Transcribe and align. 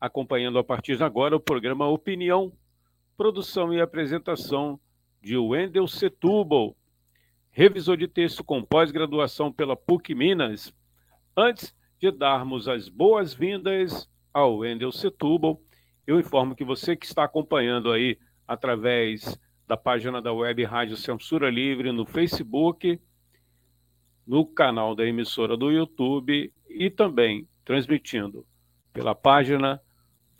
acompanhando 0.00 0.58
a 0.58 0.64
partir 0.64 0.96
de 0.96 1.04
agora 1.04 1.36
o 1.36 1.40
programa 1.40 1.86
Opinião, 1.86 2.52
produção 3.16 3.74
e 3.74 3.80
apresentação 3.80 4.80
de 5.20 5.36
Wendel 5.36 5.86
Setúbal, 5.86 6.74
revisor 7.50 7.96
de 7.96 8.08
texto 8.08 8.42
com 8.42 8.64
pós-graduação 8.64 9.52
pela 9.52 9.76
PUC 9.76 10.14
Minas. 10.14 10.72
Antes 11.36 11.76
de 11.98 12.10
darmos 12.10 12.66
as 12.66 12.88
boas-vindas 12.88 14.08
ao 14.32 14.58
Wendel 14.58 14.90
Setúbal, 14.90 15.60
eu 16.06 16.18
informo 16.18 16.54
que 16.54 16.64
você 16.64 16.96
que 16.96 17.04
está 17.04 17.24
acompanhando 17.24 17.92
aí 17.92 18.18
através 18.48 19.38
da 19.66 19.76
página 19.76 20.22
da 20.22 20.32
Web 20.32 20.64
Rádio 20.64 20.96
Censura 20.96 21.50
Livre 21.50 21.92
no 21.92 22.06
Facebook, 22.06 22.98
no 24.26 24.46
canal 24.46 24.94
da 24.94 25.06
emissora 25.06 25.56
do 25.56 25.70
YouTube 25.70 26.52
e 26.68 26.90
também 26.90 27.46
transmitindo 27.64 28.46
pela 28.92 29.14
página 29.14 29.80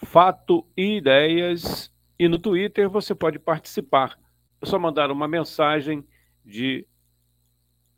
Fato 0.02 0.66
e 0.76 0.96
Ideias 0.96 1.92
e 2.18 2.28
no 2.28 2.38
Twitter 2.38 2.88
você 2.88 3.14
pode 3.14 3.38
participar. 3.38 4.18
É 4.60 4.66
só 4.66 4.78
mandar 4.78 5.10
uma 5.10 5.28
mensagem 5.28 6.06
de 6.44 6.86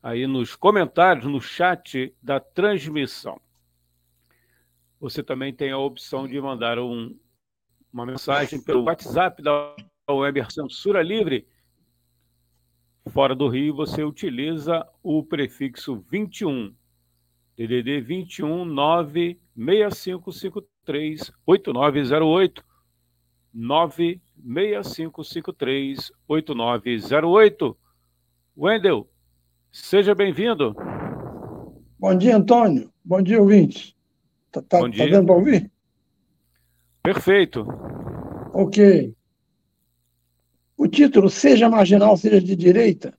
aí 0.02 0.26
nos 0.26 0.56
comentários, 0.56 1.26
no 1.26 1.40
chat 1.40 2.14
da 2.22 2.40
transmissão. 2.40 3.40
Você 5.00 5.22
também 5.22 5.52
tem 5.52 5.70
a 5.70 5.78
opção 5.78 6.28
de 6.28 6.40
mandar 6.40 6.78
um, 6.78 7.16
uma 7.92 8.06
mensagem 8.06 8.60
pelo 8.60 8.84
WhatsApp 8.84 9.42
da 9.42 9.74
Web 10.10 10.52
Censura 10.52 11.02
Livre 11.02 11.46
Fora 13.10 13.34
do 13.34 13.48
Rio, 13.48 13.74
você 13.74 14.04
utiliza 14.04 14.86
o 15.02 15.24
prefixo 15.24 16.04
21. 16.08 16.72
DDD 17.56 18.00
21 18.00 18.64
96553 18.64 20.71
8908 21.46 22.64
96553 23.54 26.10
8908. 26.26 27.76
Wendel, 28.56 29.06
seja 29.70 30.14
bem-vindo. 30.14 30.74
Bom 31.98 32.16
dia, 32.16 32.36
Antônio. 32.36 32.90
Bom 33.04 33.20
dia, 33.22 33.38
ouvintes. 33.40 33.94
Tá, 34.50 34.62
tá, 34.62 34.78
Bom 34.80 34.88
dia. 34.88 35.04
tá 35.04 35.10
dando 35.10 35.26
para 35.26 35.36
ouvir? 35.36 35.70
Perfeito. 37.02 37.66
Ok. 38.52 39.14
O 40.76 40.88
título, 40.88 41.30
seja 41.30 41.68
marginal, 41.68 42.16
seja 42.16 42.40
de 42.40 42.56
direita, 42.56 43.16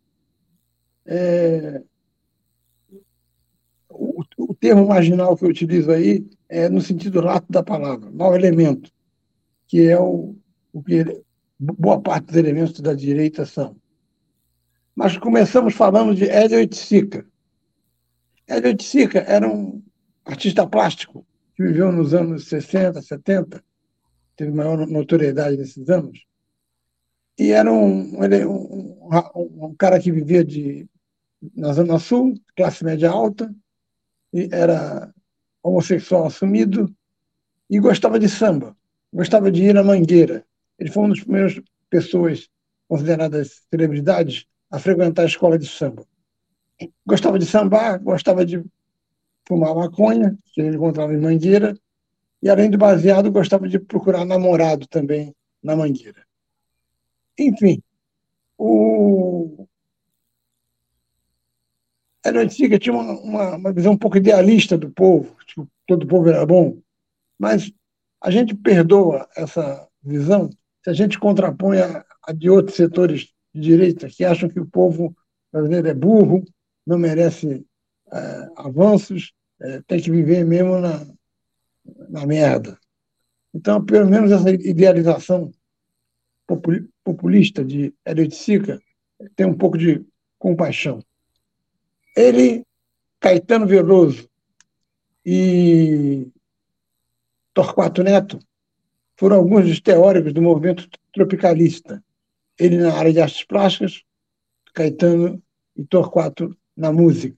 é... 1.05 1.81
o, 3.89 4.23
o, 4.37 4.53
termo 4.53 4.87
marginal 4.87 5.37
que 5.37 5.45
eu 5.45 5.49
utilizo 5.49 5.91
aí 5.91 6.25
é 6.53 6.69
no 6.69 6.81
sentido 6.81 7.19
lato 7.19 7.51
da 7.51 7.63
palavra, 7.63 8.11
mau 8.11 8.35
elemento, 8.35 8.91
que 9.67 9.87
é 9.87 9.99
o, 9.99 10.35
o 10.71 10.83
que 10.83 11.23
boa 11.59 11.99
parte 11.99 12.27
dos 12.27 12.35
elementos 12.35 12.79
da 12.79 12.93
direita 12.93 13.45
são. 13.45 13.75
Mas 14.95 15.17
começamos 15.17 15.73
falando 15.73 16.13
de 16.13 16.25
Elliot 16.25 16.75
Sica. 16.75 17.25
Elliot 18.47 18.83
Sica 18.83 19.19
era 19.21 19.49
um 19.49 19.81
artista 20.25 20.67
plástico 20.67 21.25
que 21.55 21.63
viveu 21.63 21.91
nos 21.91 22.13
anos 22.13 22.47
60, 22.47 23.01
70, 23.01 23.63
teve 24.35 24.51
maior 24.51 24.85
notoriedade 24.87 25.57
nesses 25.57 25.89
anos, 25.89 26.25
e 27.37 27.51
era 27.51 27.71
um, 27.71 28.15
um, 28.19 28.97
um, 29.35 29.65
um 29.65 29.75
cara 29.75 29.99
que 29.99 30.11
vivia 30.11 30.43
de, 30.43 30.87
na 31.55 31.73
Zona 31.73 31.97
Sul, 31.97 32.35
classe 32.55 32.83
média 32.83 33.09
alta, 33.09 33.53
e 34.31 34.49
era 34.51 35.13
homossexual 35.63 36.25
assumido 36.25 36.93
e 37.69 37.79
gostava 37.79 38.19
de 38.19 38.27
samba, 38.27 38.75
gostava 39.11 39.49
de 39.51 39.63
ir 39.63 39.77
à 39.77 39.83
Mangueira. 39.83 40.45
Ele 40.77 40.91
foi 40.91 41.03
uma 41.03 41.09
das 41.09 41.23
primeiras 41.23 41.61
pessoas 41.89 42.49
consideradas 42.87 43.63
celebridades 43.71 44.45
a 44.69 44.77
frequentar 44.77 45.23
a 45.23 45.27
escola 45.27 45.57
de 45.57 45.67
samba. 45.67 46.05
Gostava 47.05 47.39
de 47.39 47.45
sambar, 47.45 47.99
gostava 47.99 48.45
de 48.45 48.63
fumar 49.47 49.73
maconha, 49.73 50.37
que 50.45 50.61
ele 50.61 50.75
encontrava 50.75 51.13
em 51.13 51.19
Mangueira, 51.19 51.77
e 52.41 52.49
além 52.49 52.69
do 52.69 52.77
baseado, 52.77 53.31
gostava 53.31 53.67
de 53.69 53.79
procurar 53.79 54.25
namorado 54.25 54.85
também 54.87 55.33
na 55.63 55.75
Mangueira. 55.75 56.25
Enfim, 57.39 57.81
o 58.57 59.65
Herói 62.25 62.49
Siga 62.49 62.79
tinha 62.79 62.93
uma, 62.93 63.13
uma, 63.19 63.55
uma, 63.55 63.73
visão 63.73 63.93
um 63.93 63.97
pouco 63.97 64.17
idealista 64.17 64.77
do 64.77 64.89
povo, 64.89 65.35
tipo, 65.45 65.67
todo 65.85 66.07
povo 66.07 66.29
era 66.29 66.45
bom, 66.45 66.81
mas 67.37 67.71
a 68.21 68.31
gente 68.31 68.55
perdoa 68.55 69.27
essa 69.35 69.87
visão 70.01 70.49
se 70.83 70.89
a 70.89 70.93
gente 70.93 71.17
contrapõe 71.17 71.79
a, 71.79 72.05
a 72.23 72.33
de 72.33 72.49
outros 72.49 72.75
setores 72.75 73.33
de 73.53 73.61
direita 73.61 74.07
que 74.09 74.25
acham 74.25 74.49
que 74.49 74.59
o 74.59 74.65
povo 74.65 75.15
brasileiro 75.51 75.87
é 75.87 75.93
burro, 75.93 76.43
não 76.85 76.97
merece 76.97 77.65
é, 78.11 78.49
avanços, 78.57 79.33
é, 79.61 79.81
tem 79.87 80.01
que 80.01 80.11
viver 80.11 80.43
mesmo 80.43 80.79
na, 80.79 81.05
na 82.09 82.25
merda. 82.25 82.77
Então, 83.53 83.83
pelo 83.83 84.09
menos 84.09 84.31
essa 84.31 84.49
idealização 84.49 85.51
populista 87.03 87.63
de 87.63 87.93
Sica 88.31 88.81
tem 89.35 89.45
um 89.45 89.57
pouco 89.57 89.77
de 89.77 90.05
compaixão. 90.37 90.99
Ele, 92.15 92.65
Caetano 93.19 93.65
Veloso 93.65 94.29
e 95.25 96.27
Torquato 97.53 98.03
Neto 98.03 98.39
foram 99.15 99.37
alguns 99.37 99.65
dos 99.67 99.79
teóricos 99.79 100.33
do 100.33 100.41
movimento 100.41 100.87
tropicalista. 101.13 102.03
Ele 102.59 102.77
na 102.77 102.93
área 102.93 103.13
de 103.13 103.19
artes 103.19 103.43
plásticas, 103.43 104.03
Caetano 104.73 105.41
e 105.75 105.85
Torquato 105.85 106.55
na 106.75 106.91
música. 106.91 107.37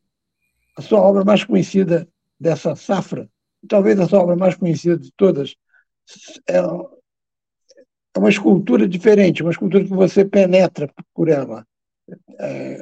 A 0.77 0.81
sua 0.81 0.99
obra 0.99 1.23
mais 1.23 1.43
conhecida 1.43 2.07
dessa 2.39 2.75
safra, 2.75 3.29
talvez 3.67 3.99
a 3.99 4.07
sua 4.07 4.19
obra 4.19 4.35
mais 4.35 4.55
conhecida 4.55 4.97
de 4.97 5.11
todas, 5.13 5.55
é 6.47 6.59
é 8.15 8.19
uma 8.19 8.29
escultura 8.29 8.87
diferente, 8.87 9.41
uma 9.41 9.51
escultura 9.51 9.83
que 9.83 9.89
você 9.89 10.23
penetra 10.23 10.89
por 11.13 11.27
ela. 11.27 11.67
É, 12.39 12.81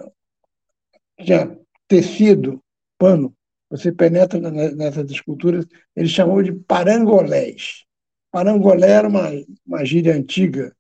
tecido, 1.88 2.62
pano, 2.98 3.36
você 3.70 3.92
penetra 3.92 4.40
nessas 4.40 5.10
esculturas, 5.10 5.66
ele 5.96 6.08
chamou 6.08 6.44
de 6.44 6.54
parangolés. 6.54 7.86
Parangolé 8.32 8.90
era 8.92 9.08
uma, 9.08 9.30
uma 9.66 9.84
gíria 9.84 10.16
antiga, 10.16 10.76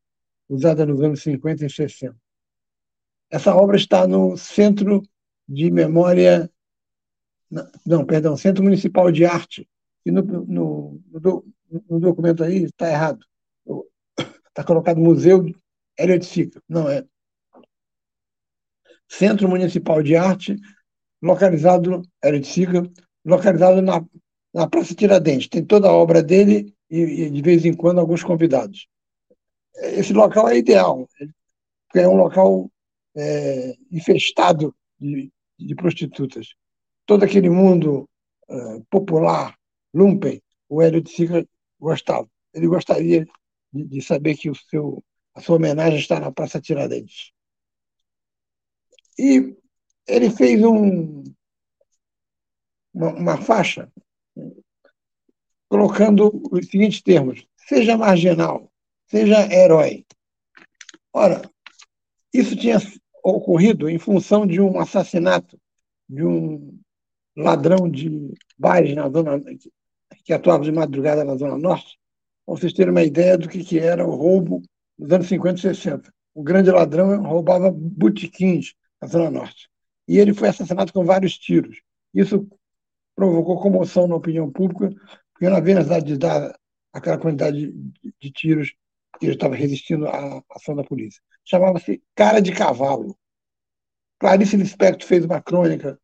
usada 0.47 0.85
nos 0.85 1.01
anos 1.01 1.21
50 1.23 1.65
e 1.65 1.69
60. 1.69 2.15
Essa 3.29 3.55
obra 3.55 3.77
está 3.77 4.05
no 4.07 4.37
Centro 4.37 5.01
de 5.47 5.71
Memória, 5.71 6.49
não, 7.85 8.05
perdão, 8.05 8.37
Centro 8.37 8.63
Municipal 8.63 9.11
de 9.11 9.25
Arte, 9.25 9.67
e 10.05 10.11
no, 10.11 10.21
no, 10.21 11.01
no, 11.89 11.99
documento 11.99 12.43
aí 12.43 12.63
está 12.63 12.89
errado. 12.89 13.25
Está 14.49 14.63
colocado 14.63 14.99
Museu 14.99 15.45
Hélio 15.97 16.19
de 16.19 16.25
Sica. 16.25 16.61
Não 16.69 16.87
é. 16.87 17.03
Centro 19.07 19.47
Municipal 19.47 20.03
de 20.03 20.15
Arte, 20.15 20.55
localizado, 21.23 22.01
Hélio 22.21 22.41
de 22.41 22.47
Sica, 22.47 22.83
localizado 23.23 23.81
na, 23.81 24.05
na 24.53 24.67
Praça 24.67 24.93
Tiradentes. 24.93 25.47
Tem 25.47 25.63
toda 25.63 25.87
a 25.87 25.93
obra 25.93 26.21
dele 26.21 26.75
e, 26.89 26.99
e, 26.99 27.29
de 27.29 27.41
vez 27.41 27.65
em 27.65 27.73
quando, 27.73 27.99
alguns 27.99 28.23
convidados. 28.23 28.87
Esse 29.75 30.13
local 30.13 30.49
é 30.49 30.57
ideal, 30.57 31.07
porque 31.87 31.99
é 31.99 32.07
um 32.07 32.17
local 32.17 32.69
é, 33.15 33.73
infestado 33.89 34.75
de, 34.99 35.31
de, 35.57 35.75
prostitutas. 35.75 36.53
Todo 37.05 37.23
aquele 37.23 37.49
mundo 37.49 38.07
é, 38.49 38.81
popular, 38.89 39.57
lumpen, 39.93 40.41
o 40.67 40.81
Hélio 40.81 41.01
de 41.01 41.09
Sica 41.09 41.47
gostava. 41.79 42.29
Ele 42.53 42.67
gostaria 42.67 43.25
de, 43.71 43.85
de 43.85 44.01
saber 44.01 44.35
que 44.35 44.49
o 44.49 44.55
seu, 44.55 45.03
a 45.33 45.41
sua 45.41 45.55
homenagem 45.55 45.99
está 45.99 46.19
na 46.19 46.31
Praça 46.31 46.59
Tiradentes. 46.59 47.31
E 49.17 49.55
ele 50.07 50.29
fez 50.29 50.63
um, 50.63 51.23
uma, 52.93 53.09
uma 53.13 53.37
faixa 53.37 53.91
colocando 55.69 56.31
os 56.51 56.67
seguintes 56.67 57.01
termos: 57.01 57.47
seja 57.67 57.97
marginal, 57.97 58.71
seja 59.07 59.51
herói. 59.51 60.05
Ora, 61.11 61.41
isso 62.33 62.55
tinha 62.55 62.77
ocorrido 63.23 63.89
em 63.89 63.97
função 63.97 64.45
de 64.45 64.59
um 64.59 64.79
assassinato 64.79 65.59
de 66.07 66.23
um 66.23 66.79
ladrão 67.35 67.89
de 67.89 68.33
bares 68.57 68.95
na 68.95 69.09
zona 69.09 69.41
que 70.23 70.33
atuava 70.33 70.63
de 70.63 70.71
madrugada 70.71 71.23
na 71.23 71.35
zona 71.35 71.57
norte, 71.57 71.97
para 72.45 72.55
vocês 72.55 72.73
terem 72.73 72.91
uma 72.91 73.03
ideia 73.03 73.37
do 73.37 73.49
que, 73.49 73.63
que 73.63 73.79
era 73.79 74.05
o 74.05 74.15
roubo 74.15 74.61
nos 74.97 75.11
anos 75.11 75.27
50 75.27 75.57
e 75.57 75.61
60. 75.61 76.13
O 76.35 76.43
grande 76.43 76.71
ladrão 76.71 77.21
roubava 77.23 77.71
botiquins 77.71 78.73
na 79.01 79.07
zona 79.07 79.31
norte. 79.31 79.69
E 80.07 80.17
ele 80.17 80.33
foi 80.33 80.49
assassinado 80.49 80.91
com 80.91 81.05
vários 81.05 81.37
tiros. 81.37 81.81
Isso 82.13 82.47
provocou 83.15 83.61
comoção 83.61 84.07
na 84.07 84.15
opinião 84.15 84.51
pública, 84.51 84.89
porque 85.33 85.49
não 85.49 85.57
havia 85.57 85.75
necessidade 85.75 86.05
de 86.05 86.17
dar 86.17 86.57
aquela 86.91 87.17
quantidade 87.17 87.71
de, 87.71 88.13
de 88.19 88.31
tiros 88.31 88.75
que 89.19 89.25
ele 89.25 89.35
estava 89.35 89.55
resistindo 89.55 90.07
à 90.07 90.43
ação 90.51 90.75
da 90.75 90.83
polícia. 90.83 91.21
Chamava-se 91.45 92.01
Cara 92.15 92.41
de 92.41 92.51
Cavalo. 92.51 93.17
Clarice 94.19 94.57
Lispector 94.57 95.07
fez 95.07 95.25
uma 95.25 95.41
crônica 95.41 95.99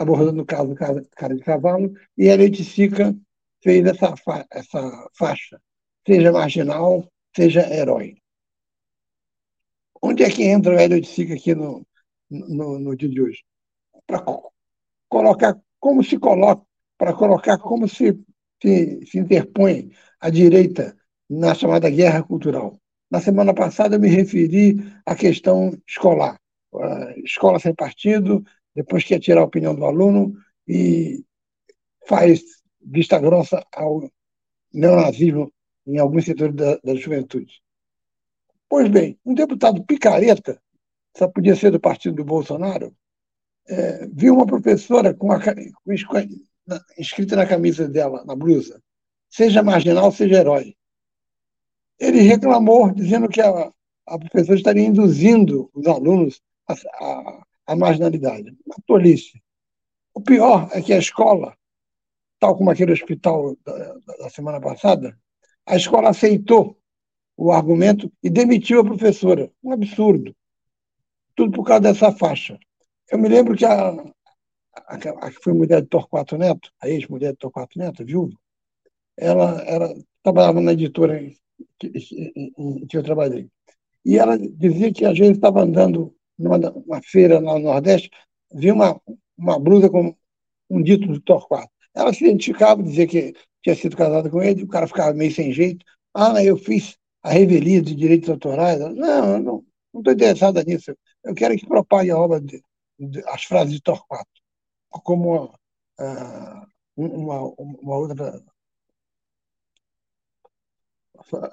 abordando 0.00 0.40
o 0.40 0.46
caso 0.46 0.74
Cara 0.74 1.36
de 1.36 1.42
Cavalo, 1.42 1.92
e 2.16 2.30
a 2.30 2.36
Letícia 2.36 3.14
fez 3.62 3.84
essa, 3.84 4.16
fa 4.16 4.46
essa 4.50 5.10
faixa, 5.12 5.60
seja 6.06 6.32
marginal, 6.32 7.06
seja 7.36 7.70
herói. 7.70 8.16
Onde 10.02 10.22
é 10.22 10.30
que 10.30 10.44
entra 10.44 10.74
o 10.74 10.78
Hélio 10.78 10.98
de 10.98 11.06
Sica 11.06 11.34
aqui 11.34 11.54
no, 11.54 11.86
no, 12.30 12.78
no 12.78 12.96
dia 12.96 13.08
de 13.08 13.20
hoje? 13.20 13.44
Para 14.06 14.24
colocar 15.08 15.60
como 15.78 16.04
se 16.04 16.18
coloca, 16.18 16.62
para 16.96 17.12
colocar 17.12 17.58
como 17.58 17.88
se, 17.88 18.18
se, 18.62 19.06
se 19.06 19.18
interpõe 19.18 19.90
a 20.20 20.30
direita 20.30 20.96
na 21.28 21.54
chamada 21.54 21.90
guerra 21.90 22.22
cultural. 22.22 22.78
Na 23.10 23.20
semana 23.20 23.54
passada 23.54 23.96
eu 23.96 24.00
me 24.00 24.08
referi 24.08 24.76
à 25.04 25.14
questão 25.14 25.76
escolar. 25.86 26.38
escola 27.24 27.58
sem 27.58 27.74
partido, 27.74 28.44
depois 28.74 29.04
quer 29.04 29.18
tirar 29.18 29.40
a 29.40 29.44
opinião 29.44 29.74
do 29.74 29.84
aluno 29.84 30.34
e 30.68 31.24
faz 32.06 32.42
vista 32.80 33.18
grossa 33.18 33.64
ao 33.74 34.08
neonazismo 34.72 35.52
em 35.86 35.98
alguns 35.98 36.24
setores 36.24 36.54
da, 36.54 36.76
da 36.76 36.94
juventude. 36.94 37.60
Pois 38.68 38.88
bem, 38.88 39.18
um 39.24 39.34
deputado 39.34 39.84
picareta, 39.84 40.60
só 41.16 41.28
podia 41.28 41.56
ser 41.56 41.70
do 41.70 41.80
partido 41.80 42.16
do 42.16 42.24
Bolsonaro, 42.24 42.94
é, 43.68 44.06
viu 44.08 44.34
uma 44.34 44.46
professora 44.46 45.14
com, 45.14 45.32
a, 45.32 45.40
com 45.40 45.92
escrita 46.98 47.36
na 47.36 47.46
camisa 47.46 47.88
dela, 47.88 48.24
na 48.24 48.34
blusa, 48.34 48.82
seja 49.28 49.62
marginal, 49.62 50.10
seja 50.12 50.40
herói. 50.40 50.74
Ele 51.98 52.20
reclamou, 52.22 52.92
dizendo 52.92 53.28
que 53.28 53.40
a, 53.40 53.70
a 54.06 54.18
professora 54.18 54.56
estaria 54.56 54.86
induzindo 54.86 55.70
os 55.74 55.86
alunos 55.86 56.40
à, 56.66 56.72
à, 56.72 57.42
à 57.66 57.76
marginalidade. 57.76 58.56
Uma 58.66 58.76
tolice. 58.86 59.40
O 60.14 60.20
pior 60.20 60.68
é 60.72 60.82
que 60.82 60.92
a 60.92 60.98
escola, 60.98 61.56
tal 62.38 62.56
como 62.56 62.70
aquele 62.70 62.92
hospital 62.92 63.56
da, 63.64 63.94
da 64.18 64.30
semana 64.30 64.60
passada, 64.60 65.16
a 65.66 65.76
escola 65.76 66.10
aceitou 66.10 66.76
o 67.36 67.52
argumento 67.52 68.12
e 68.22 68.28
demitiu 68.28 68.80
a 68.80 68.84
professora. 68.84 69.50
Um 69.62 69.72
absurdo. 69.72 70.34
Tudo 71.34 71.52
por 71.52 71.64
causa 71.64 71.82
dessa 71.82 72.12
faixa. 72.12 72.58
Eu 73.10 73.18
me 73.18 73.28
lembro 73.28 73.56
que 73.56 73.64
a, 73.64 73.90
a, 73.90 74.94
a 74.94 75.30
que 75.30 75.42
foi 75.42 75.52
mulher 75.52 75.82
de 75.82 75.88
Torquato 75.88 76.36
Neto, 76.36 76.70
a 76.80 76.88
ex-mulher 76.88 77.32
de 77.32 77.38
Torquato 77.38 77.78
Neto, 77.78 78.04
viúva, 78.04 78.36
ela, 79.16 79.60
ela 79.62 79.94
trabalhava 80.22 80.60
na 80.60 80.72
editora 80.72 81.22
em 81.22 81.36
que, 81.78 82.32
em 82.36 82.86
que 82.86 82.96
eu 82.96 83.02
trabalhei. 83.02 83.48
E 84.04 84.18
ela 84.18 84.38
dizia 84.38 84.92
que 84.92 85.04
às 85.04 85.18
vezes 85.18 85.36
estava 85.36 85.62
andando 85.62 86.14
numa 86.38 87.02
feira 87.02 87.40
no 87.40 87.58
Nordeste, 87.58 88.10
via 88.52 88.72
uma, 88.72 89.00
uma 89.36 89.58
blusa 89.58 89.90
com 89.90 90.14
um 90.70 90.82
dito 90.82 91.06
do 91.06 91.20
Torquato. 91.20 91.70
Ela 91.94 92.12
se 92.12 92.24
identificava, 92.24 92.82
dizia 92.82 93.06
que 93.06 93.34
tinha 93.62 93.74
sido 93.74 93.96
casada 93.96 94.30
com 94.30 94.42
ele, 94.42 94.62
o 94.62 94.68
cara 94.68 94.86
ficava 94.86 95.12
meio 95.12 95.32
sem 95.32 95.52
jeito. 95.52 95.84
Ah, 96.14 96.42
eu 96.42 96.56
fiz 96.56 96.96
a 97.22 97.30
revelia 97.30 97.82
de 97.82 97.94
direitos 97.94 98.30
autorais. 98.30 98.78
Não, 98.78 99.38
não 99.38 99.64
estou 99.94 100.12
interessada 100.12 100.62
nisso. 100.62 100.96
Eu 101.24 101.34
quero 101.34 101.56
que 101.56 101.66
propague 101.66 102.10
a 102.10 102.18
obra, 102.18 102.40
de, 102.40 102.62
de, 102.98 103.22
as 103.28 103.44
frases 103.44 103.74
de 103.74 103.82
Torquato, 103.82 104.40
como 104.90 105.44
uh, 105.46 106.66
uma, 106.96 107.40
uma 107.58 107.96
outra 107.96 108.42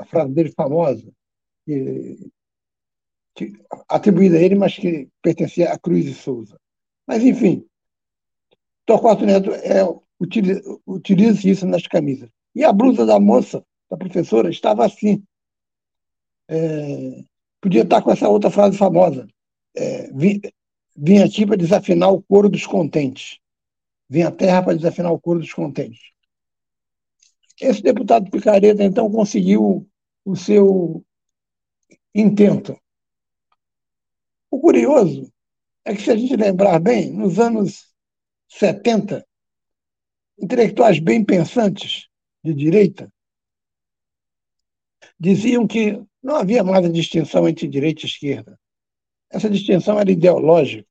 frase 0.07 0.33
dele 0.33 0.51
famosa, 0.51 1.11
que, 1.65 2.31
que, 3.35 3.53
atribuída 3.89 4.37
a 4.37 4.41
ele, 4.41 4.55
mas 4.55 4.75
que 4.75 5.09
pertencia 5.21 5.71
a 5.71 5.79
Cruz 5.79 6.05
de 6.05 6.13
Souza. 6.13 6.59
Mas, 7.05 7.23
enfim, 7.23 7.65
Torquato 8.85 9.25
Neto 9.25 9.51
é, 9.51 9.83
utiliza, 10.19 10.61
utiliza 10.85 11.47
isso 11.47 11.65
nas 11.67 11.85
camisas. 11.87 12.29
E 12.55 12.63
a 12.63 12.71
blusa 12.71 13.05
da 13.05 13.19
moça, 13.19 13.63
da 13.89 13.97
professora, 13.97 14.49
estava 14.49 14.85
assim. 14.85 15.23
É, 16.49 17.23
podia 17.61 17.83
estar 17.83 18.01
com 18.01 18.11
essa 18.11 18.29
outra 18.29 18.49
frase 18.49 18.77
famosa. 18.77 19.27
É, 19.79 20.11
vim, 20.11 21.19
aqui 21.19 21.45
para 21.45 21.55
desafinar 21.55 22.11
o 22.11 22.21
coro 22.23 22.49
dos 22.49 22.65
contentes. 22.65 23.39
Vim 24.09 24.23
à 24.23 24.31
terra 24.31 24.63
para 24.63 24.75
desafinar 24.75 25.11
o 25.11 25.19
coro 25.19 25.39
dos 25.39 25.53
contentes. 25.53 26.01
Esse 27.61 27.83
deputado 27.83 28.31
Picareta, 28.31 28.83
então, 28.83 29.11
conseguiu 29.11 29.87
o 30.25 30.35
seu 30.35 31.05
intento. 32.13 32.75
O 34.49 34.59
curioso 34.59 35.31
é 35.85 35.93
que, 35.93 36.01
se 36.01 36.09
a 36.09 36.15
gente 36.15 36.35
lembrar 36.35 36.79
bem, 36.79 37.11
nos 37.11 37.37
anos 37.37 37.93
70, 38.49 39.23
intelectuais 40.39 40.99
bem 40.99 41.23
pensantes 41.23 42.07
de 42.43 42.53
direita 42.53 43.11
diziam 45.19 45.67
que 45.67 46.01
não 46.21 46.37
havia 46.37 46.63
mais 46.63 46.85
a 46.85 46.89
distinção 46.89 47.47
entre 47.47 47.67
direita 47.67 48.01
e 48.03 48.05
esquerda. 48.05 48.59
Essa 49.29 49.49
distinção 49.49 49.99
era 49.99 50.11
ideológica. 50.11 50.87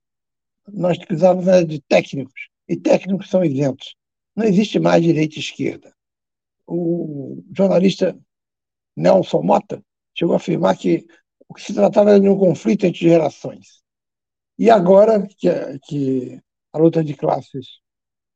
Nós 0.69 0.99
precisávamos 0.99 1.67
de 1.67 1.81
técnicos, 1.81 2.49
e 2.69 2.77
técnicos 2.77 3.31
são 3.31 3.45
isentos. 3.45 3.95
Não 4.35 4.45
existe 4.45 4.79
mais 4.79 5.03
direita 5.03 5.37
e 5.37 5.41
esquerda 5.41 5.97
o 6.67 7.43
jornalista 7.53 8.19
Nelson 8.97 9.43
Mota 9.43 9.83
chegou 10.15 10.35
a 10.35 10.39
afirmar 10.39 10.77
que 10.77 11.07
o 11.49 11.55
que 11.55 11.63
se 11.63 11.75
tratava 11.75 12.11
era 12.11 12.21
de 12.21 12.29
um 12.29 12.39
conflito 12.39 12.85
entre 12.85 13.01
gerações. 13.01 13.83
E 14.59 14.71
agora 14.71 15.27
que, 15.27 15.49
que 15.87 16.43
a 16.73 16.79
luta 16.79 17.05
de 17.05 17.15
classes 17.15 17.81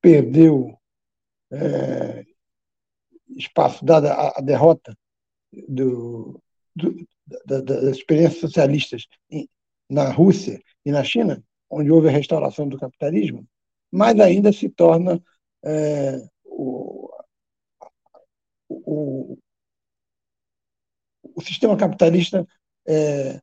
perdeu 0.00 0.78
é, 1.50 2.24
espaço, 3.36 3.84
dada 3.84 4.14
a, 4.14 4.38
a 4.38 4.40
derrota 4.40 4.96
do, 5.68 6.40
do, 6.76 7.08
da, 7.46 7.60
das 7.60 7.96
experiências 7.96 8.40
socialistas 8.40 9.06
na 9.90 10.10
Rússia 10.10 10.62
e 10.84 10.92
na 10.92 11.02
China, 11.02 11.42
onde 11.68 11.90
houve 11.90 12.08
a 12.08 12.12
restauração 12.12 12.68
do 12.68 12.78
capitalismo, 12.78 13.46
mais 13.90 14.18
ainda 14.20 14.52
se 14.52 14.68
torna 14.68 15.22
é, 15.64 16.28
o, 16.44 17.10
o, 18.68 19.38
o 21.34 21.40
sistema 21.42 21.76
capitalista 21.76 22.46
é, 22.86 23.40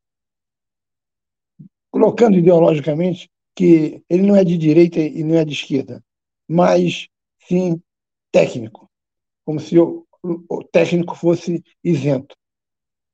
colocando 1.91 2.37
ideologicamente 2.37 3.29
que 3.55 4.03
ele 4.09 4.23
não 4.23 4.35
é 4.35 4.43
de 4.43 4.57
direita 4.57 4.99
e 4.99 5.23
não 5.23 5.35
é 5.35 5.43
de 5.43 5.53
esquerda, 5.53 6.03
mas 6.47 7.07
sim 7.47 7.81
técnico, 8.31 8.89
como 9.43 9.59
se 9.59 9.77
o, 9.79 10.05
o 10.21 10.63
técnico 10.63 11.15
fosse 11.15 11.63
isento. 11.83 12.35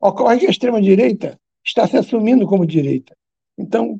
Ocorre 0.02 0.40
que 0.40 0.48
a 0.48 0.50
extrema-direita 0.50 1.40
está 1.66 1.88
se 1.88 1.96
assumindo 1.96 2.46
como 2.46 2.66
direita. 2.66 3.16
Então, 3.58 4.00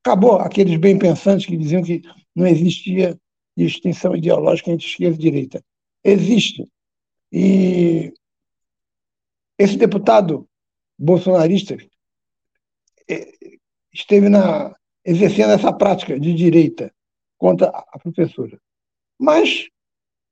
acabou 0.00 0.36
aqueles 0.36 0.78
bem 0.78 0.98
pensantes 0.98 1.46
que 1.46 1.56
diziam 1.56 1.82
que 1.82 2.02
não 2.34 2.46
existia 2.46 3.18
distinção 3.56 4.14
ideológica 4.14 4.70
entre 4.70 4.86
esquerda 4.86 5.16
e 5.16 5.18
direita. 5.18 5.64
Existe. 6.04 6.70
E 7.32 8.12
esse 9.58 9.76
deputado 9.76 10.48
bolsonarista 10.98 11.76
é, 13.08 13.32
esteve 13.92 14.28
na, 14.28 14.74
exercendo 15.04 15.52
essa 15.52 15.72
prática 15.72 16.18
de 16.18 16.34
direita 16.34 16.92
contra 17.38 17.68
a 17.68 17.98
professora. 17.98 18.60
Mas, 19.18 19.68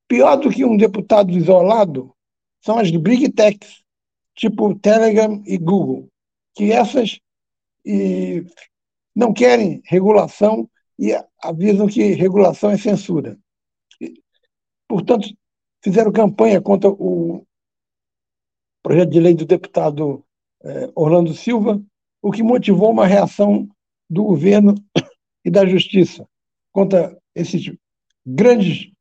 pior 0.07 0.37
do 0.37 0.51
que 0.51 0.65
um 0.65 0.77
deputado 0.77 1.31
isolado, 1.31 2.15
são 2.61 2.79
as 2.79 2.91
big 2.91 3.31
techs, 3.33 3.83
tipo 4.35 4.75
Telegram 4.79 5.43
e 5.47 5.57
Google, 5.57 6.09
que 6.55 6.73
essas 6.73 7.21
e, 7.85 8.45
não 9.15 9.33
querem 9.33 9.83
regulação 9.85 10.69
e 10.99 11.13
avisam 11.43 11.87
que 11.87 12.15
regulação 12.15 12.71
é 12.71 12.79
censura. 12.79 13.39
Portanto, 14.89 15.29
fizeram 15.83 16.13
campanha 16.13 16.61
contra 16.61 16.91
o, 16.91 17.47
projeto 18.85 19.11
de 19.11 19.21
lei 19.21 19.35
do 19.35 19.47
deputado 19.47 20.23
eh, 20.63 20.91
Orlando 20.95 21.33
Silva, 21.33 21.83
o 22.21 22.31
que 22.31 22.43
motivou 22.43 22.91
uma 22.91 23.07
reação 23.07 23.67
do 24.11 24.25
governo 24.25 24.75
e 25.43 25.51
da 25.51 25.65
justiça 25.65 26.29
contra 26.71 27.19
esses 27.35 27.75
grandes 28.27 28.93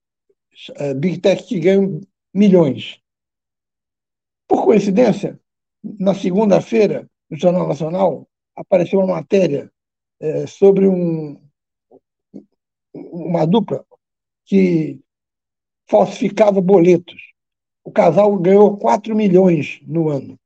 eh, 0.76 0.94
big 0.94 1.20
tech 1.20 1.44
que 1.44 1.60
ganham 1.60 2.00
milhões. 2.34 2.98
Por 4.48 4.64
coincidência, 4.64 5.38
na 5.84 6.16
segunda-feira, 6.16 7.10
no 7.30 7.38
Jornal 7.38 7.68
Nacional, 7.68 8.28
apareceu 8.56 9.00
uma 9.00 9.16
matéria 9.16 9.72
é, 10.20 10.48
sobre 10.48 10.88
um, 10.88 11.40
uma 12.94 13.46
dupla 13.46 13.86
que 14.46 15.00
falsificava 15.88 16.62
boletos. 16.62 17.22
O 17.84 17.92
casal 17.92 18.38
ganhou 18.38 18.78
4 18.78 19.16
milhões 19.16 19.80
no 19.84 20.10
ano. 20.10 20.40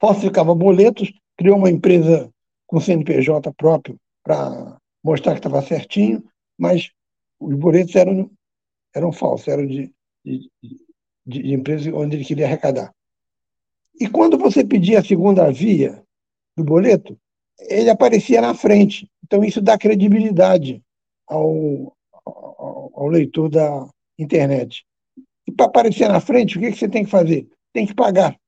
Falsificava 0.00 0.54
boletos, 0.54 1.12
criou 1.36 1.56
uma 1.56 1.70
empresa 1.70 2.32
com 2.66 2.80
CNPJ 2.80 3.52
próprio 3.54 3.98
para 4.22 4.78
mostrar 5.02 5.32
que 5.32 5.38
estava 5.38 5.62
certinho, 5.62 6.22
mas 6.56 6.90
os 7.40 7.54
boletos 7.56 7.94
eram, 7.96 8.30
eram 8.94 9.12
falsos, 9.12 9.48
eram 9.48 9.66
de, 9.66 9.92
de, 10.24 10.50
de, 10.62 10.78
de 11.26 11.54
empresa 11.54 11.92
onde 11.94 12.16
ele 12.16 12.24
queria 12.24 12.46
arrecadar. 12.46 12.94
E 14.00 14.08
quando 14.08 14.38
você 14.38 14.64
pedia 14.64 15.00
a 15.00 15.04
segunda 15.04 15.50
via 15.50 16.04
do 16.58 16.64
boleto, 16.64 17.18
ele 17.58 17.88
aparecia 17.88 18.40
na 18.40 18.54
frente. 18.54 19.10
Então, 19.24 19.42
isso 19.42 19.60
dá 19.60 19.78
credibilidade 19.78 20.82
ao, 21.26 21.96
ao, 22.24 22.92
ao 22.94 23.06
leitor 23.06 23.48
da 23.48 23.88
internet. 24.18 24.84
E 25.46 25.52
para 25.52 25.66
aparecer 25.66 26.08
na 26.08 26.20
frente, 26.20 26.58
o 26.58 26.60
que, 26.60 26.72
que 26.72 26.78
você 26.78 26.88
tem 26.88 27.04
que 27.04 27.10
fazer? 27.10 27.48
Tem 27.72 27.86
que 27.86 27.94
pagar. 27.94 28.38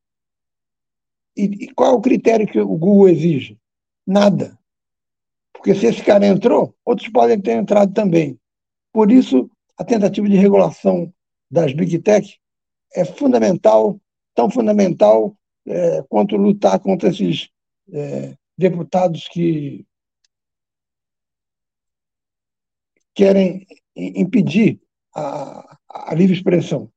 E, 1.36 1.44
e 1.44 1.74
qual 1.74 1.92
é 1.92 1.96
o 1.96 2.00
critério 2.00 2.46
que 2.46 2.60
o 2.60 2.76
Google 2.76 3.08
exige? 3.08 3.58
Nada. 4.06 4.58
Porque 5.52 5.74
se 5.74 5.86
esse 5.86 6.02
cara 6.02 6.26
entrou, 6.26 6.74
outros 6.84 7.08
podem 7.08 7.40
ter 7.40 7.52
entrado 7.52 7.92
também. 7.92 8.38
Por 8.92 9.10
isso, 9.10 9.50
a 9.76 9.84
tentativa 9.84 10.28
de 10.28 10.36
regulação 10.36 11.12
das 11.50 11.72
Big 11.72 11.98
Tech 12.00 12.38
é 12.94 13.04
fundamental, 13.04 14.00
tão 14.34 14.50
fundamental 14.50 15.36
é, 15.66 16.02
quanto 16.08 16.36
lutar 16.36 16.78
contra 16.80 17.08
esses 17.08 17.50
é, 17.92 18.36
deputados 18.56 19.28
que 19.28 19.86
querem 23.14 23.66
impedir 23.96 24.80
a, 25.14 25.78
a 25.88 26.14
livre 26.14 26.34
expressão. 26.34 26.90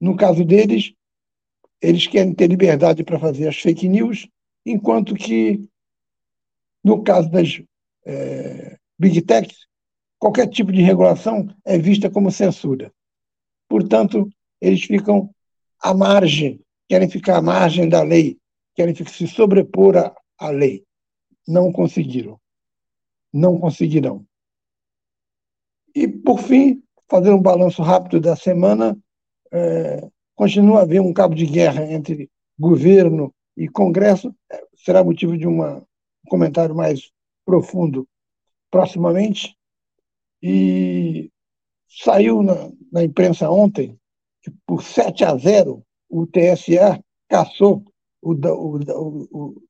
No 0.00 0.16
caso 0.16 0.44
deles, 0.44 0.92
eles 1.80 2.06
querem 2.06 2.34
ter 2.34 2.48
liberdade 2.48 3.02
para 3.02 3.18
fazer 3.18 3.48
as 3.48 3.56
fake 3.56 3.88
news, 3.88 4.28
enquanto 4.64 5.14
que, 5.14 5.68
no 6.84 7.02
caso 7.02 7.30
das 7.30 7.60
é, 8.06 8.78
big 8.98 9.20
techs, 9.22 9.66
qualquer 10.18 10.48
tipo 10.48 10.70
de 10.70 10.80
regulação 10.82 11.48
é 11.64 11.78
vista 11.78 12.08
como 12.08 12.30
censura. 12.30 12.92
Portanto, 13.68 14.28
eles 14.60 14.84
ficam 14.84 15.34
à 15.80 15.92
margem, 15.92 16.60
querem 16.88 17.10
ficar 17.10 17.38
à 17.38 17.42
margem 17.42 17.88
da 17.88 18.02
lei, 18.02 18.38
querem 18.74 18.94
se 18.94 19.26
sobrepor 19.26 19.96
à, 19.96 20.14
à 20.38 20.50
lei. 20.50 20.84
Não 21.46 21.72
conseguiram. 21.72 22.40
Não 23.32 23.58
conseguirão. 23.58 24.26
E, 25.94 26.08
por 26.08 26.38
fim, 26.38 26.82
fazer 27.08 27.30
um 27.30 27.42
balanço 27.42 27.82
rápido 27.82 28.20
da 28.20 28.34
semana, 28.34 28.98
é, 29.52 30.08
continua 30.34 30.80
a 30.80 30.82
haver 30.82 31.00
um 31.00 31.12
cabo 31.12 31.34
de 31.34 31.46
guerra 31.46 31.84
entre 31.92 32.30
governo 32.58 33.34
e 33.56 33.68
Congresso, 33.68 34.34
é, 34.50 34.62
será 34.74 35.04
motivo 35.04 35.36
de 35.36 35.46
uma, 35.46 35.78
um 35.78 36.30
comentário 36.30 36.74
mais 36.74 37.10
profundo 37.44 38.08
proximamente. 38.70 39.54
E 40.42 41.30
saiu 41.88 42.42
na, 42.42 42.70
na 42.90 43.04
imprensa 43.04 43.50
ontem 43.50 43.98
que, 44.40 44.50
por 44.66 44.82
7 44.82 45.24
a 45.24 45.36
0, 45.36 45.84
o 46.08 46.26
TSE 46.26 46.78
caçou 47.28 47.84
o, 48.22 48.32
o, 48.32 49.28
o, 49.32 49.62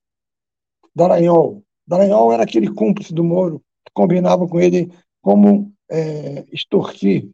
Dallagnol. 0.95 1.63
Dallagnol 1.87 2.31
era 2.31 2.43
aquele 2.43 2.71
cúmplice 2.71 3.13
do 3.13 3.23
Moro, 3.23 3.61
que 3.85 3.91
combinava 3.93 4.47
com 4.47 4.59
ele 4.59 4.91
como 5.21 5.73
é, 5.89 6.45
extorquir 6.51 7.29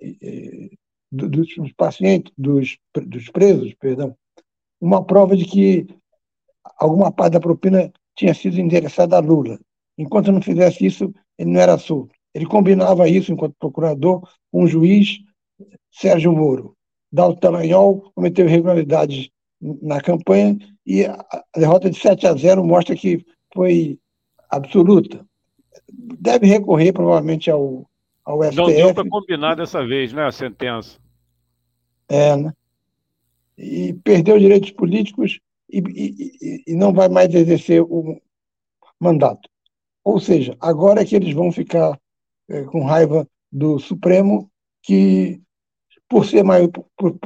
é, 0.00 0.70
dos, 1.10 1.56
dos, 1.56 1.72
pacientes, 1.72 2.32
dos, 2.36 2.78
dos 2.94 3.28
presos, 3.30 3.74
perdão, 3.74 4.16
uma 4.80 5.04
prova 5.04 5.36
de 5.36 5.44
que 5.44 5.86
alguma 6.76 7.10
parte 7.10 7.32
da 7.32 7.40
propina 7.40 7.92
tinha 8.14 8.34
sido 8.34 8.60
endereçada 8.60 9.16
a 9.16 9.20
Lula. 9.20 9.58
Enquanto 9.96 10.30
não 10.30 10.42
fizesse 10.42 10.86
isso, 10.86 11.12
ele 11.36 11.50
não 11.50 11.60
era 11.60 11.78
solto. 11.78 12.14
Ele 12.34 12.46
combinava 12.46 13.08
isso, 13.08 13.32
enquanto 13.32 13.56
procurador, 13.58 14.28
com 14.52 14.62
o 14.62 14.68
juiz 14.68 15.18
Sérgio 15.90 16.32
Moro. 16.32 16.76
Dalton 17.10 17.40
Dallagnol 17.40 18.12
cometeu 18.14 18.46
irregularidades 18.46 19.30
na 19.60 20.00
campanha 20.00 20.56
e 20.86 21.04
a 21.04 21.44
derrota 21.56 21.90
de 21.90 21.98
7 21.98 22.26
a 22.26 22.34
0 22.34 22.64
mostra 22.64 22.94
que 22.94 23.24
foi 23.52 23.98
absoluta. 24.48 25.26
Deve 25.92 26.46
recorrer 26.46 26.92
provavelmente 26.92 27.50
ao, 27.50 27.88
ao 28.24 28.42
STF. 28.44 28.56
Não 28.56 28.66
deu 28.66 28.94
para 28.94 29.08
combinar 29.08 29.54
dessa 29.54 29.84
vez, 29.84 30.12
né, 30.12 30.26
a 30.26 30.32
sentença. 30.32 30.98
É, 32.08 32.36
né? 32.36 32.52
E 33.56 33.92
perdeu 34.04 34.38
direitos 34.38 34.70
políticos 34.70 35.40
e, 35.68 35.78
e, 35.78 36.62
e 36.72 36.74
não 36.74 36.92
vai 36.92 37.08
mais 37.08 37.34
exercer 37.34 37.82
o 37.82 38.20
mandato. 39.00 39.48
Ou 40.04 40.18
seja, 40.20 40.56
agora 40.60 41.02
é 41.02 41.04
que 41.04 41.16
eles 41.16 41.34
vão 41.34 41.52
ficar 41.52 41.98
é, 42.48 42.62
com 42.64 42.84
raiva 42.84 43.28
do 43.50 43.78
Supremo, 43.78 44.50
que, 44.82 45.40
por 46.08 46.24
ser 46.24 46.42
maior, 46.42 46.68
por, 46.96 47.18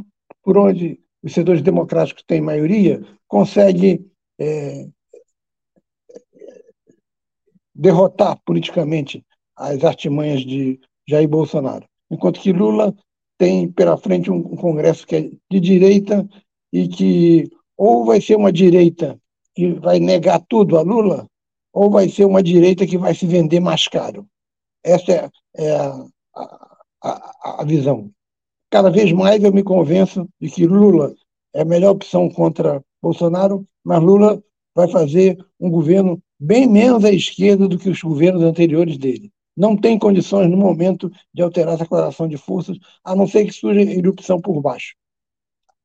por 0.43 0.59
onde 0.59 1.02
os 1.23 1.33
setores 1.33 1.63
democráticos 1.63 2.25
têm 2.27 2.41
maioria, 2.41 3.03
consegue 3.29 4.05
é, 4.39 4.89
derrotar 7.75 8.41
politicamente 8.45 9.25
as 9.57 9.85
artimanhas 9.85 10.43
de 10.43 10.81
Jair 11.09 11.29
Bolsonaro. 11.29 11.87
Enquanto 12.11 12.41
que 12.41 12.53
Lula 12.53 12.95
tem 13.39 13.71
pela 13.71 13.97
frente 13.97 14.31
um, 14.31 14.57
Congresso 14.57 15.07
que 15.07 15.17
é 15.17 15.31
de 15.51 15.61
direita 15.61 16.29
e 16.73 16.89
que 16.89 17.51
ou 17.77 18.05
vai 18.05 18.21
ser 18.21 18.37
uma 18.37 18.53
direita 18.53 19.19
que 19.55 19.73
vai 19.75 19.99
negar 19.99 20.41
tudo 20.49 20.79
a 20.79 20.83
Lula, 20.83 21.27
ou 21.73 21.91
vai 21.91 22.09
ser 22.09 22.25
uma 22.25 22.43
direita 22.43 22.87
que 22.87 22.99
vai 22.99 23.15
se 23.15 23.27
vender 23.27 23.61
mais 23.61 23.89
caro. 23.89 24.27
Essa 24.85 25.13
é, 25.13 25.31
é 25.57 25.77
a, 25.77 26.07
a, 27.03 27.63
a, 27.63 27.65
visão. 27.65 28.11
Cada 28.73 28.89
vez 28.89 29.13
mais 29.13 29.45
eu 29.45 29.53
me 29.53 29.63
convenço 29.63 30.27
de 30.41 30.49
que 30.49 30.67
Lula 30.67 31.15
é 31.53 31.61
a 31.61 31.65
melhor 31.65 31.91
opção 31.91 32.31
contra 32.31 32.83
Bolsonaro, 33.03 33.69
mas 33.85 34.03
Lula 34.03 34.43
vai 34.75 34.89
fazer 34.89 35.37
um 35.61 35.69
governo 35.69 36.19
bem 36.41 36.67
menos 36.67 37.05
à 37.05 37.13
esquerda 37.13 37.69
do 37.69 37.79
que 37.79 37.91
os 37.91 38.01
governos 38.01 38.43
anteriores 38.43 38.97
dele. 38.97 39.31
Não 39.55 39.77
tem 39.77 39.99
condições, 39.99 40.51
no 40.51 40.57
momento, 40.57 41.13
de 41.35 41.43
alterar 41.43 41.75
essa 41.75 41.83
declaração 41.83 42.27
de 42.27 42.39
forças, 42.39 42.79
a 43.05 43.15
não 43.15 43.27
ser 43.27 43.45
que 43.45 43.53
surja 43.53 43.83
erupção 43.83 44.41
por 44.41 44.59
baixo. 44.63 44.95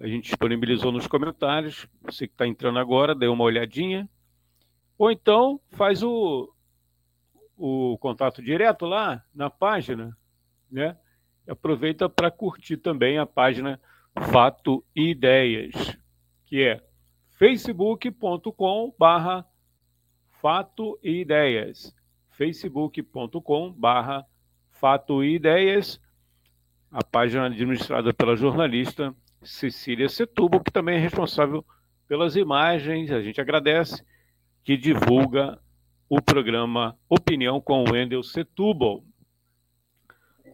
a 0.00 0.06
gente 0.06 0.24
disponibilizou 0.24 0.90
nos 0.90 1.06
comentários. 1.06 1.86
Você 2.00 2.26
que 2.26 2.32
está 2.32 2.46
entrando 2.46 2.78
agora, 2.78 3.14
dê 3.14 3.26
uma 3.26 3.44
olhadinha. 3.44 4.08
Ou 4.96 5.10
então 5.10 5.60
faz 5.72 6.02
o, 6.02 6.50
o 7.58 7.98
contato 7.98 8.40
direto 8.40 8.86
lá 8.86 9.22
na 9.34 9.50
página, 9.50 10.16
né? 10.70 10.96
Aproveita 11.46 12.08
para 12.08 12.30
curtir 12.30 12.78
também 12.78 13.18
a 13.18 13.26
página 13.26 13.78
Fato 14.32 14.82
e 14.96 15.10
Ideias, 15.10 15.74
que 16.46 16.62
é 16.62 16.82
facebook.com 17.38 18.94
barra 18.98 19.44
Fato 20.40 20.98
e 21.02 21.20
Ideias. 21.20 21.94
facebook.com 22.36 23.74
Fato 24.70 25.22
e 25.22 25.36
Ideias, 25.36 26.00
a 26.90 27.02
página 27.02 27.46
administrada 27.46 28.12
pela 28.12 28.36
jornalista 28.36 29.14
Cecília 29.42 30.08
Setubo, 30.08 30.62
que 30.62 30.72
também 30.72 30.96
é 30.96 31.00
responsável 31.00 31.64
pelas 32.08 32.36
imagens, 32.36 33.10
a 33.10 33.22
gente 33.22 33.40
agradece, 33.40 34.04
que 34.62 34.76
divulga 34.76 35.58
o 36.08 36.20
programa 36.20 36.98
Opinião 37.08 37.60
com 37.60 37.84
Wendel 37.90 38.22
Setúbal. 38.22 39.04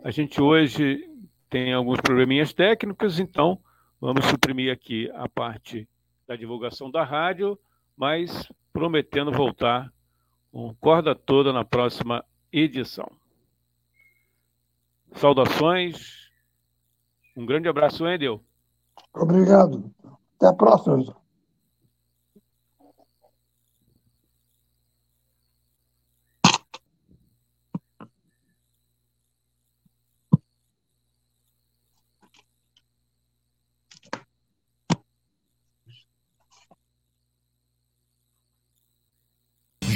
A 0.05 0.11
gente 0.11 0.41
hoje 0.41 1.09
tem 1.49 1.73
alguns 1.73 2.01
probleminhas 2.01 2.53
técnicos, 2.53 3.19
então 3.19 3.59
vamos 4.01 4.25
suprimir 4.27 4.73
aqui 4.73 5.11
a 5.15 5.29
parte 5.29 5.89
da 6.27 6.37
divulgação 6.37 6.91
da 6.91 7.05
rádio, 7.05 7.59
mas 7.97 8.49
prometendo 8.73 9.33
voltar 9.33 9.93
com 10.53 10.75
corda 10.75 11.15
toda 11.15 11.53
na 11.53 11.65
próxima 11.65 12.25
edição. 12.53 13.11
Saudações, 15.13 16.31
um 17.37 17.45
grande 17.45 17.69
abraço, 17.69 18.05
Wendel. 18.05 18.41
Obrigado. 19.15 19.91
Até 20.37 20.47
a 20.49 20.53
próxima. 20.53 21.20